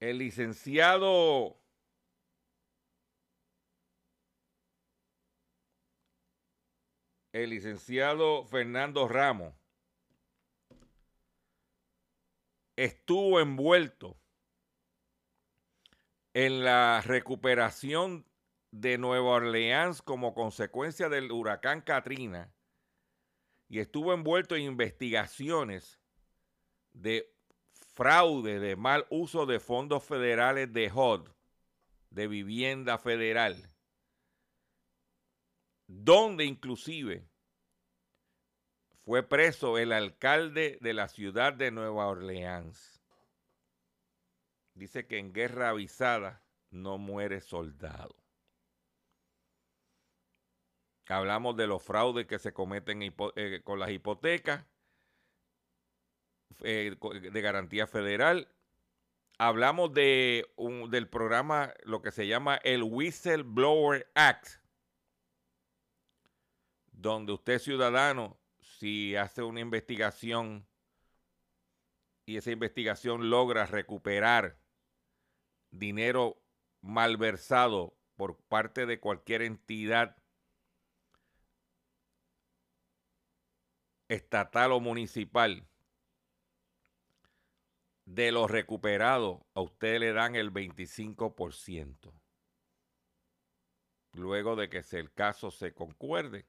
[0.00, 1.60] El licenciado
[7.32, 9.57] el licenciado Fernando Ramos
[12.78, 14.16] estuvo envuelto
[16.32, 18.24] en la recuperación
[18.70, 22.54] de Nueva Orleans como consecuencia del huracán Katrina
[23.68, 25.98] y estuvo envuelto en investigaciones
[26.92, 27.34] de
[27.96, 31.28] fraude, de mal uso de fondos federales de HUD,
[32.10, 33.72] de vivienda federal,
[35.88, 37.28] donde inclusive
[39.08, 43.00] fue preso el alcalde de la ciudad de Nueva Orleans.
[44.74, 48.14] Dice que en guerra avisada no muere soldado.
[51.06, 54.66] Hablamos de los fraudes que se cometen eh, con las hipotecas
[56.60, 56.94] eh,
[57.32, 58.46] de garantía federal.
[59.38, 60.44] Hablamos de
[60.90, 64.60] del programa, lo que se llama el Whistleblower Act,
[66.92, 68.36] donde usted ciudadano,
[68.78, 70.64] si hace una investigación
[72.24, 74.60] y esa investigación logra recuperar
[75.70, 76.40] dinero
[76.80, 80.16] malversado por parte de cualquier entidad
[84.08, 85.66] estatal o municipal,
[88.04, 92.12] de los recuperados, a usted le dan el 25%.
[94.12, 96.46] Luego de que el caso se concuerde,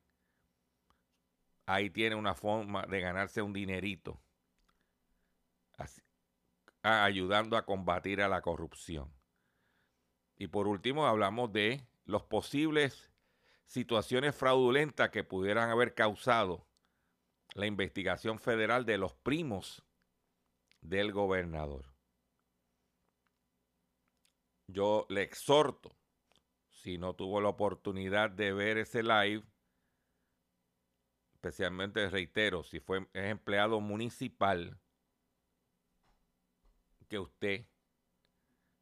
[1.70, 4.20] ahí tiene una forma de ganarse un dinerito,
[5.78, 6.01] así-
[6.82, 9.13] ayudando a combatir a la corrupción.
[10.36, 13.11] Y por último, hablamos de los posibles
[13.65, 16.65] situaciones fraudulentas que pudieran haber causado
[17.53, 19.84] la investigación federal de los primos
[20.82, 21.86] del gobernador.
[24.65, 25.95] Yo le exhorto,
[26.72, 29.43] si no tuvo la oportunidad de ver ese live,
[31.39, 34.77] especialmente reitero, si fue es empleado municipal,
[37.07, 37.65] que usted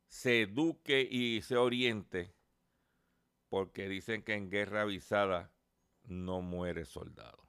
[0.08, 2.34] se eduque y se oriente,
[3.50, 5.52] porque dicen que en guerra avisada
[6.04, 7.48] no muere soldado.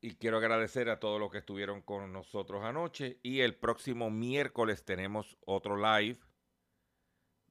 [0.00, 3.18] Y quiero agradecer a todos los que estuvieron con nosotros anoche.
[3.22, 6.18] Y el próximo miércoles tenemos otro live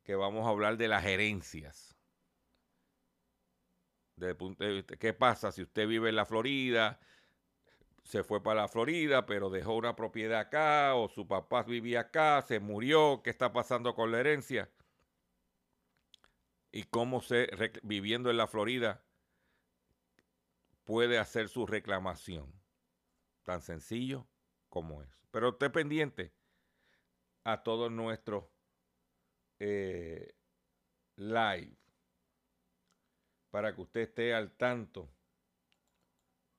[0.03, 1.97] que vamos a hablar de las gerencias.
[4.18, 6.99] Desde el punto de vista, ¿qué pasa si usted vive en la Florida?
[8.03, 12.41] Se fue para la Florida, pero dejó una propiedad acá, o su papá vivía acá,
[12.41, 14.72] se murió, ¿qué está pasando con la herencia?
[16.72, 17.47] Y cómo se,
[17.84, 19.03] viviendo en la Florida,
[20.84, 22.51] puede hacer su reclamación.
[23.43, 24.28] Tan sencillo
[24.70, 25.09] como es.
[25.30, 26.34] Pero esté pendiente
[27.43, 28.45] a todos nuestros
[29.59, 30.34] eh,
[31.18, 31.78] live
[33.58, 35.10] para que usted esté al tanto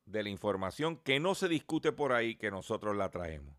[0.05, 3.57] de la información que no se discute por ahí, que nosotros la traemos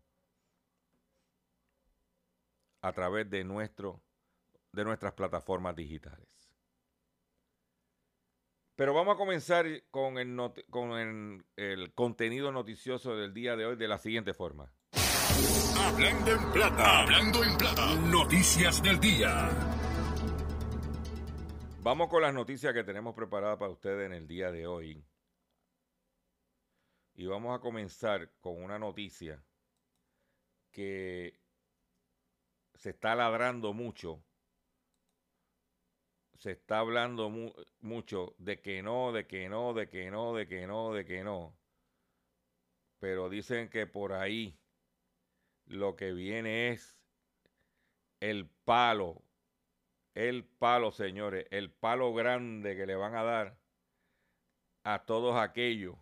[2.82, 4.02] a través de, nuestro,
[4.72, 6.28] de nuestras plataformas digitales.
[8.76, 10.36] Pero vamos a comenzar con, el,
[10.68, 14.70] con el contenido noticioso del día de hoy de la siguiente forma.
[15.78, 17.00] Hablando en plata.
[17.00, 17.94] Hablando en plata.
[18.00, 19.79] Noticias del día.
[21.82, 25.02] Vamos con las noticias que tenemos preparadas para ustedes en el día de hoy.
[27.14, 29.42] Y vamos a comenzar con una noticia
[30.70, 31.40] que
[32.74, 34.22] se está ladrando mucho
[36.40, 40.46] se está hablando mu- mucho de que no, de que no, de que no, de
[40.46, 41.52] que no, de que no.
[42.98, 44.58] Pero dicen que por ahí
[45.66, 46.98] lo que viene es
[48.20, 49.22] el palo,
[50.14, 53.58] el palo, señores, el palo grande que le van a dar
[54.84, 55.96] a todos aquellos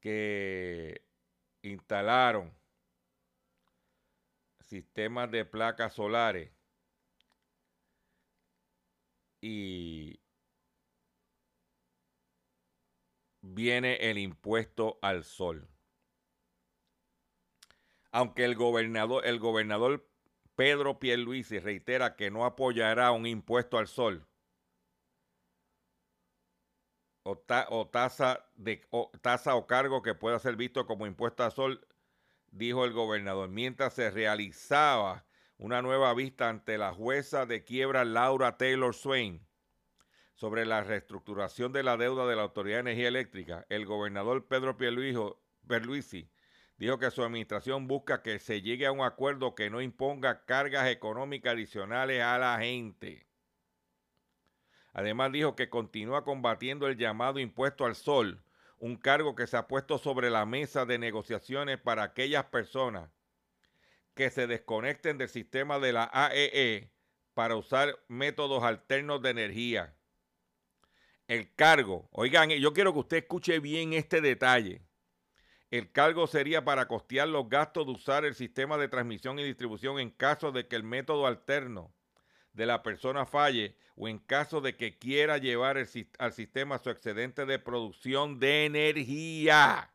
[0.00, 1.02] que
[1.62, 2.52] instalaron
[4.60, 6.52] sistemas de placas solares
[9.40, 10.20] y
[13.40, 15.73] viene el impuesto al sol.
[18.14, 20.08] Aunque el gobernador, el gobernador
[20.54, 24.28] Pedro Pierluisi reitera que no apoyará un impuesto al sol.
[27.24, 28.46] O, ta- o tasa
[28.90, 31.88] o tasa o cargo que pueda ser visto como impuesto al sol,
[32.52, 35.26] dijo el gobernador, mientras se realizaba
[35.58, 39.44] una nueva vista ante la jueza de quiebra Laura Taylor Swain
[40.36, 44.76] sobre la reestructuración de la deuda de la Autoridad de Energía Eléctrica, el gobernador Pedro
[44.76, 46.30] Pierluisi
[46.84, 50.86] dijo que su administración busca que se llegue a un acuerdo que no imponga cargas
[50.88, 53.26] económicas adicionales a la gente.
[54.92, 58.44] Además dijo que continúa combatiendo el llamado impuesto al sol,
[58.78, 63.08] un cargo que se ha puesto sobre la mesa de negociaciones para aquellas personas
[64.14, 66.90] que se desconecten del sistema de la AEE
[67.32, 69.94] para usar métodos alternos de energía.
[71.28, 74.83] El cargo, oigan, yo quiero que usted escuche bien este detalle.
[75.70, 79.98] El cargo sería para costear los gastos de usar el sistema de transmisión y distribución
[79.98, 81.92] en caso de que el método alterno
[82.52, 85.88] de la persona falle o en caso de que quiera llevar el
[86.18, 89.90] al sistema su excedente de producción de energía.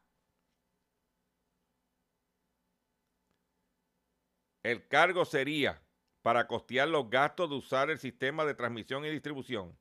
[4.63, 5.81] El cargo sería
[6.21, 9.77] para costear los gastos de usar el sistema de transmisión y distribución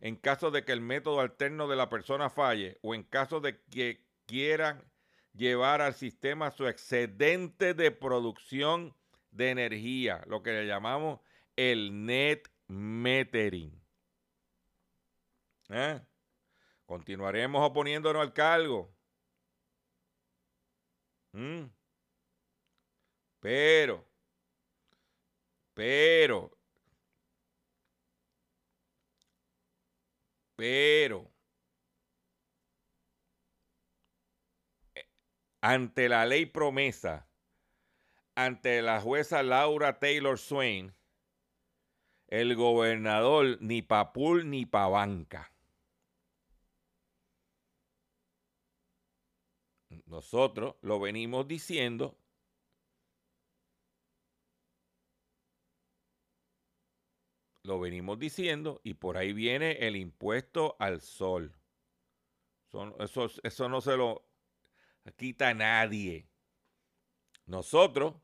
[0.00, 3.60] en caso de que el método alterno de la persona falle o en caso de
[3.70, 4.91] que quieran
[5.34, 8.94] llevar al sistema su excedente de producción
[9.30, 11.20] de energía, lo que le llamamos
[11.56, 13.80] el net metering.
[15.68, 16.00] ¿Eh?
[16.86, 18.94] Continuaremos oponiéndonos al cargo.
[21.32, 21.64] ¿Mm?
[23.40, 24.06] Pero,
[25.74, 26.56] pero,
[30.54, 31.31] pero,
[35.62, 37.28] ante la ley promesa,
[38.34, 40.92] ante la jueza Laura Taylor Swain,
[42.26, 45.52] el gobernador ni pa' pool ni pa' banca.
[50.06, 52.18] Nosotros lo venimos diciendo.
[57.62, 61.54] Lo venimos diciendo y por ahí viene el impuesto al sol.
[62.66, 64.31] Eso, eso, eso no se lo
[65.10, 66.28] quita nadie.
[67.46, 68.14] Nosotros,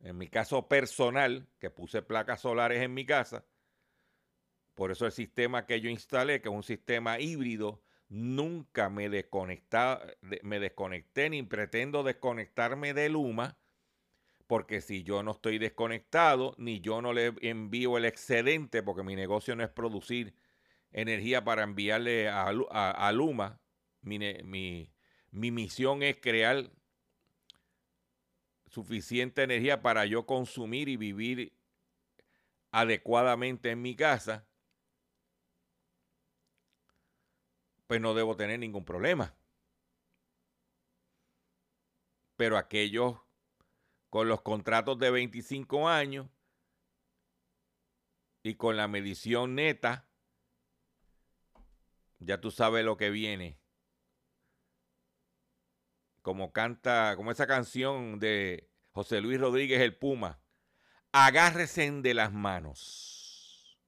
[0.00, 3.46] en mi caso personal, que puse placas solares en mi casa,
[4.74, 9.08] por eso el sistema que yo instalé, que es un sistema híbrido, nunca me,
[10.42, 13.58] me desconecté ni pretendo desconectarme de Luma,
[14.46, 19.16] porque si yo no estoy desconectado, ni yo no le envío el excedente, porque mi
[19.16, 20.34] negocio no es producir
[20.92, 23.60] energía para enviarle a, a- Luma,
[24.02, 24.92] mi-
[25.32, 26.70] mi misión es crear
[28.66, 31.52] suficiente energía para yo consumir y vivir
[32.70, 34.46] adecuadamente en mi casa,
[37.86, 39.34] pues no debo tener ningún problema.
[42.36, 43.18] Pero aquellos
[44.10, 46.28] con los contratos de 25 años
[48.42, 50.08] y con la medición neta,
[52.18, 53.61] ya tú sabes lo que viene.
[56.22, 60.40] Como canta, como esa canción de José Luis Rodríguez el Puma,
[61.12, 63.78] agárrese de las manos.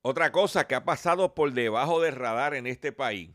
[0.00, 3.30] Otra cosa que ha pasado por debajo del radar en este país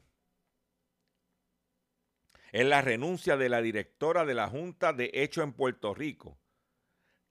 [2.52, 6.40] es la renuncia de la directora de la Junta de Hecho en Puerto Rico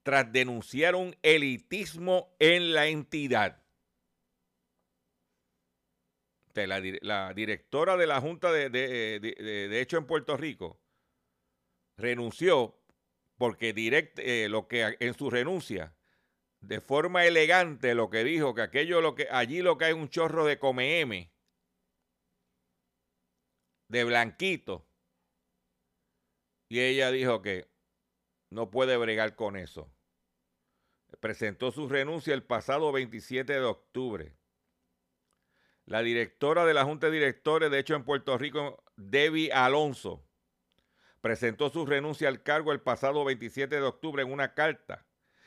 [0.07, 3.61] tras denunciar un elitismo en la entidad.
[6.57, 10.35] De La, dir- la directora de la Junta de, de- de- de- Hecho en Puerto
[10.37, 10.81] Rico
[11.97, 12.81] renunció
[13.37, 15.95] porque direct, eh, lo que en su renuncia
[16.59, 20.09] de forma elegante lo que dijo que aquello lo que allí lo que hay un
[20.09, 21.31] chorro de come M
[23.89, 24.87] de blanquito
[26.69, 27.67] y ella dijo que
[28.49, 29.93] no puede bregar con eso.
[31.19, 34.35] Presentó su renuncia el pasado 27 de octubre.
[35.87, 40.21] La directora de la Junta de Directores, de hecho en Puerto Rico, Debbie Alonso,
[41.21, 45.05] presentó su renuncia al cargo el pasado 27 de octubre en una carta,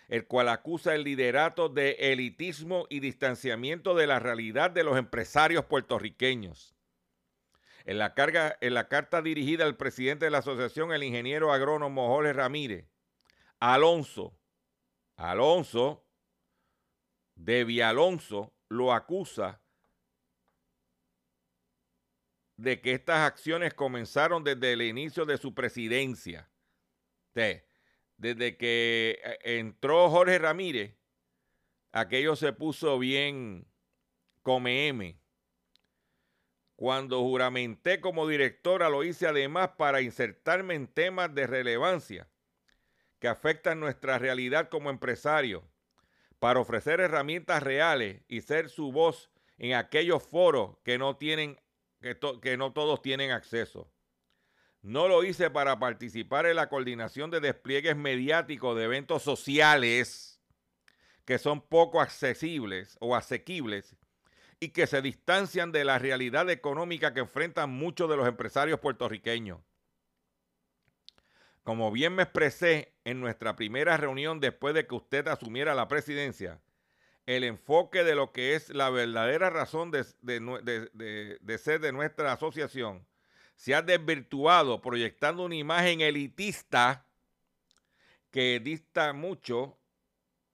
[0.09, 5.67] el cual acusa el liderato de elitismo y distanciamiento de la realidad de los empresarios
[5.67, 6.75] puertorriqueños.
[7.85, 12.09] En la, carga, en la carta dirigida al presidente de la asociación, el ingeniero agrónomo
[12.09, 12.87] Jorge Ramírez,
[13.59, 14.35] Alonso,
[15.17, 16.03] Alonso,
[17.35, 19.60] Debbie Alonso, lo acusa
[22.61, 26.49] de que estas acciones comenzaron desde el inicio de su presidencia.
[27.33, 30.95] desde que eh, entró Jorge Ramírez,
[31.91, 33.67] aquello se puso bien
[34.43, 35.19] come M.
[36.77, 42.29] Cuando juramenté como directora lo hice además para insertarme en temas de relevancia
[43.21, 45.67] que afectan nuestra realidad como empresario,
[46.39, 51.59] para ofrecer herramientas reales y ser su voz en aquellos foros que no tienen
[52.01, 53.91] que, no todos tienen acceso.
[54.83, 60.41] No lo hice para participar en la coordinación de despliegues mediáticos de eventos sociales
[61.27, 63.95] que son poco accesibles o asequibles
[64.59, 69.61] y que se distancian de la realidad económica que enfrentan muchos de los empresarios puertorriqueños.
[71.63, 76.61] Como bien me expresé en nuestra primera reunión después de que usted asumiera la presidencia,
[77.27, 80.05] el enfoque de lo que es la verdadera razón de,
[81.59, 83.07] ser de nuestra asociación
[83.61, 87.05] se ha desvirtuado proyectando una imagen elitista
[88.31, 89.77] que dista mucho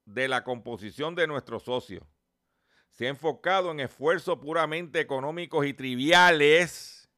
[0.07, 2.03] de la composición de nuestros socios.
[2.91, 7.09] Se ha enfocado en esfuerzos puramente económicos y triviales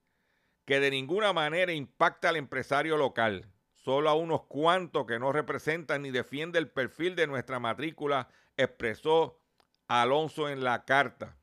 [0.67, 6.03] que de ninguna manera impacta al empresario local, solo a unos cuantos que no representan
[6.03, 8.29] ni defienden el perfil de nuestra matrícula,
[8.59, 9.41] expresó
[9.87, 11.39] Alonso en la carta.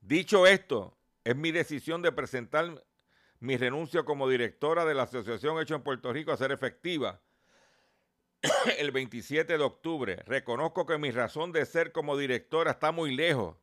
[0.00, 2.84] Dicho esto, es mi decisión de presentar
[3.40, 7.20] mi renuncia como directora de la Asociación Hecho en Puerto Rico a ser efectiva
[8.78, 10.22] el 27 de octubre.
[10.26, 13.56] Reconozco que mi razón de ser como directora está muy lejos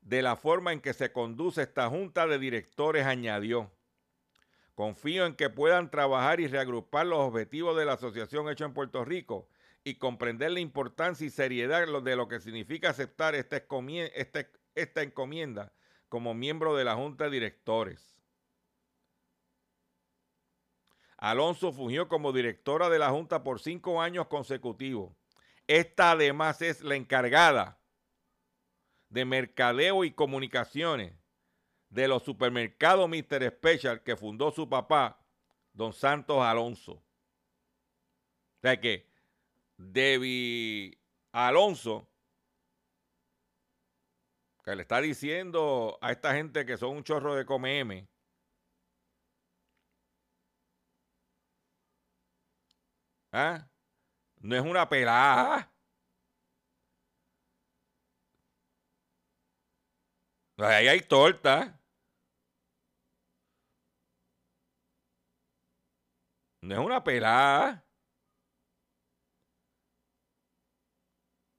[0.00, 3.70] de la forma en que se conduce esta junta de directores, añadió.
[4.74, 9.04] Confío en que puedan trabajar y reagrupar los objetivos de la Asociación Hecho en Puerto
[9.04, 9.48] Rico
[9.88, 13.62] y comprender la importancia y seriedad de lo que significa aceptar esta,
[15.02, 15.72] encomienda
[16.08, 18.20] como miembro de la Junta de Directores.
[21.16, 25.12] Alonso fungió como directora de la Junta por cinco años consecutivos.
[25.66, 27.80] Esta además es la encargada
[29.08, 31.14] de mercadeo y comunicaciones
[31.88, 33.50] de los supermercados Mr.
[33.50, 35.18] Special que fundó su papá,
[35.72, 36.92] don Santos Alonso.
[36.92, 38.80] O sea
[39.78, 40.98] Debbie
[41.32, 42.08] Alonso,
[44.64, 48.08] que le está diciendo a esta gente que son un chorro de come
[53.32, 53.68] ¿Ah?
[54.40, 55.72] No es una pelada.
[60.58, 61.80] Ahí hay torta.
[66.62, 67.87] No es una pelada.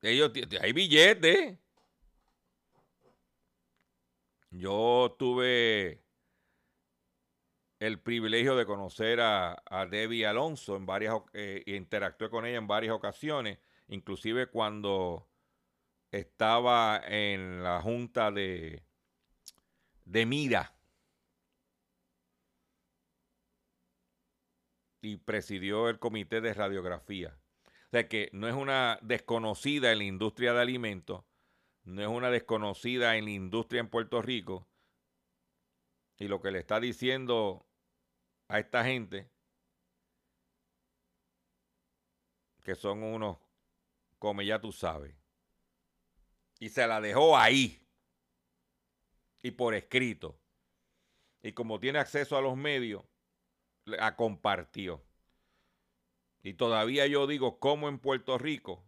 [0.02, 0.32] Ellos
[0.62, 1.58] hay billetes.
[4.52, 6.02] Yo tuve
[7.80, 12.94] el privilegio de conocer a, Debbie Alonso en varias eh, interactué con ella en varias
[12.94, 15.28] ocasiones, inclusive cuando
[16.12, 18.84] estaba en la junta de
[20.10, 20.74] de Mira
[25.02, 27.38] y presidió el comité de radiografía.
[27.90, 31.26] O sea que no es una desconocida en la industria de alimentos,
[31.86, 34.68] no es una desconocida en la industria en Puerto Rico.
[36.20, 37.66] Y lo que le está diciendo
[38.48, 39.32] a esta gente,
[42.64, 43.40] que son unos,
[44.20, 45.16] como ya tú sabes,
[46.60, 47.82] y se la dejó ahí
[49.42, 50.40] y por escrito.
[51.42, 53.04] Y como tiene acceso a los medios,
[53.86, 55.09] la compartió.
[56.42, 58.86] Y todavía yo digo, ¿cómo en Puerto Rico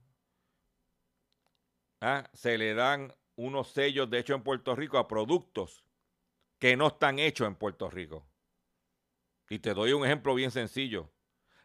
[1.99, 5.83] ah, se le dan unos sellos de hecho en Puerto Rico a productos
[6.59, 8.25] que no están hechos en Puerto Rico?
[9.49, 11.11] Y te doy un ejemplo bien sencillo.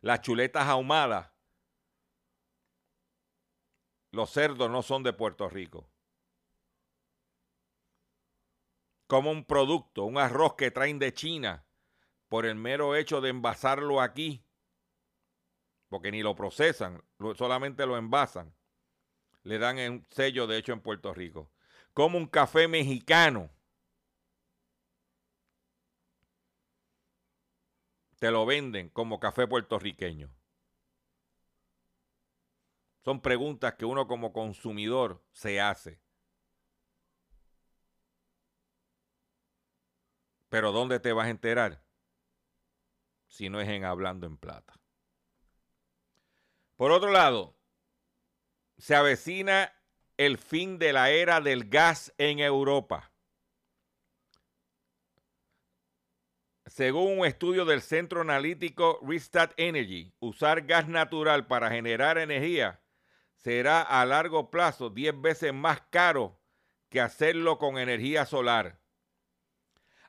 [0.01, 1.33] Las chuletas ahumadas,
[4.11, 5.89] los cerdos no son de Puerto Rico.
[9.07, 11.65] Como un producto, un arroz que traen de China,
[12.29, 14.46] por el mero hecho de envasarlo aquí,
[15.89, 17.03] porque ni lo procesan,
[17.37, 18.55] solamente lo envasan,
[19.43, 21.51] le dan un sello de hecho en Puerto Rico.
[21.93, 23.51] Como un café mexicano.
[28.19, 30.31] Te lo venden como café puertorriqueño.
[33.05, 36.01] Son preguntas que uno como consumidor se hace.
[40.49, 41.85] Pero ¿dónde te vas a enterar?
[43.29, 44.75] Si no es en Hablando en Plata.
[46.77, 47.57] Por otro lado,
[48.77, 49.73] se avecina
[50.19, 53.13] el fin de la era del gas en Europa.
[56.67, 62.83] Según un estudio del centro analítico Restart Energy, usar gas natural para generar energía
[63.37, 66.39] será a largo plazo 10 veces más caro
[66.91, 68.81] que hacerlo con energía solar.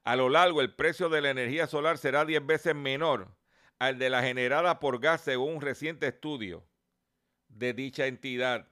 [0.04, 3.37] A lo largo, el precio de la energía solar será 10 veces menor
[3.80, 6.68] al de la generada por gas según un reciente estudio
[7.50, 8.68] de dicha entidad.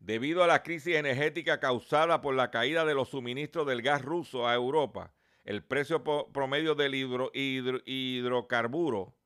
[0.00, 4.48] Debido a la crisis energética causada por la caída de los suministros del gas ruso
[4.48, 6.02] a Europa, el precio
[6.32, 9.16] promedio del hidro- hidro- hidrocarburo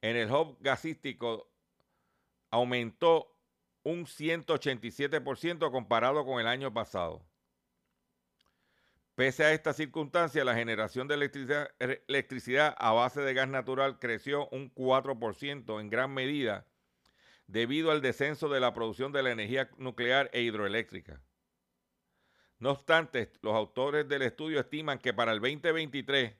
[0.00, 1.50] en el hub gasístico
[2.50, 3.36] aumentó
[3.82, 7.27] un 187% comparado con el año pasado.
[9.18, 11.16] Pese a esta circunstancia, la generación de
[12.06, 16.68] electricidad, a base de gas natural creció un 4% en gran medida
[17.48, 21.20] debido al descenso de la producción de la energía nuclear e hidroeléctrica.
[22.60, 26.36] No obstante, los autores del estudio estiman que para el 2023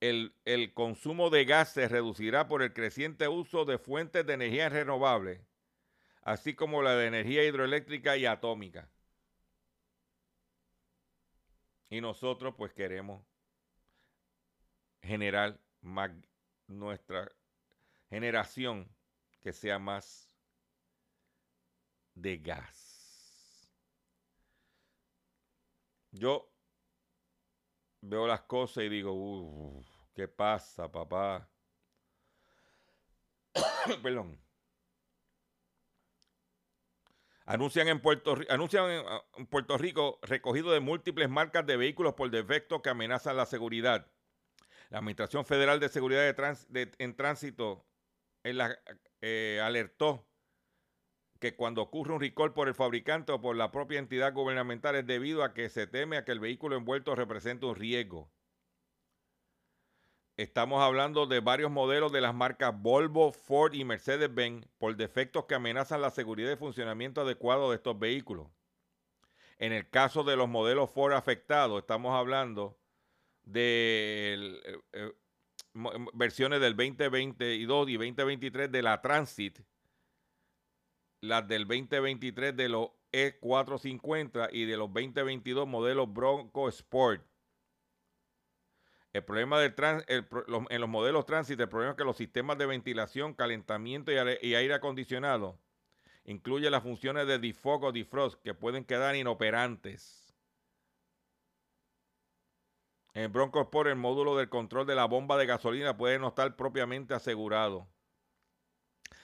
[0.00, 4.68] el, el consumo de gas se reducirá por el creciente uso de fuentes de energía
[4.68, 5.40] renovables,
[6.20, 8.90] así como la de energía hidroeléctrica y atómica.
[11.90, 13.22] Y nosotros pues queremos
[15.02, 16.10] generar más
[16.66, 17.30] nuestra
[18.10, 18.88] generación
[19.42, 20.28] que sea más
[22.16, 23.68] de gas.
[26.12, 26.48] Yo
[28.02, 31.50] veo las cosas y digo, "Uf, ¿qué pasa, papá?
[34.02, 34.45] Perdón.
[37.46, 43.36] Anuncian ah, en Puerto Rico recogido de múltiples marcas de vehículos por defecto que amenazan
[43.36, 44.10] la seguridad.
[44.90, 46.22] La Administración Federal de Seguridad
[46.68, 47.86] de en Tránsito
[48.44, 48.78] en la-
[49.20, 50.28] eh, alertó
[51.40, 55.06] que cuando ocurre un recall por el fabricante o por la propia entidad gubernamental es
[55.06, 58.32] debido a que se teme a que el vehículo envuelto represente un riesgo.
[60.36, 65.54] Estamos hablando de varios modelos de las marcas Volvo, Ford y Mercedes-Benz por defectos que
[65.54, 68.46] amenazan la seguridad y funcionamiento adecuado de estos vehículos.
[69.58, 72.78] En el caso de los modelos Ford afectados, estamos hablando
[73.44, 75.12] de eh, eh,
[76.12, 79.60] versiones del 2022 y 2023 de la Transit,
[81.22, 87.24] las del 2023 de los E450 y de los 2022 modelos Bronco Sport.
[89.16, 92.66] El problema del trans- en los modelos Transit, el problema es que los sistemas de
[92.66, 94.18] ventilación, calentamiento y
[94.54, 95.58] aire, acondicionado
[96.24, 100.36] incluyen las funciones de defog o defrost que pueden quedar inoperantes.
[103.14, 106.54] En Bronco Sport, el módulo del control de la bomba de gasolina puede no estar
[106.54, 107.88] propiamente asegurado.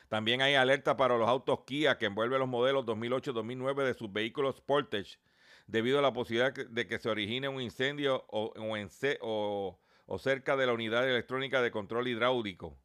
[0.09, 4.57] También hay alerta para los autos Kia que envuelven los modelos 2008-2009 de sus vehículos
[4.57, 5.19] Sportage
[5.67, 8.77] debido a la posibilidad de que se origine un incendio o, o
[9.21, 12.77] o- o cerca de la unidad electrónica de control hidráulico.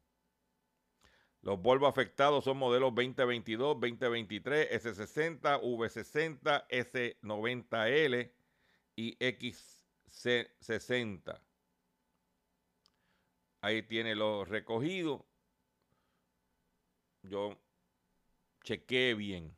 [1.42, 8.32] Los Volvo afectados son modelos 2022, 2023, S60, V60, S90L
[8.96, 11.40] y XC60.
[13.60, 15.22] Ahí tiene los recogidos.
[17.22, 17.58] Yo
[18.64, 19.57] chequeé bien.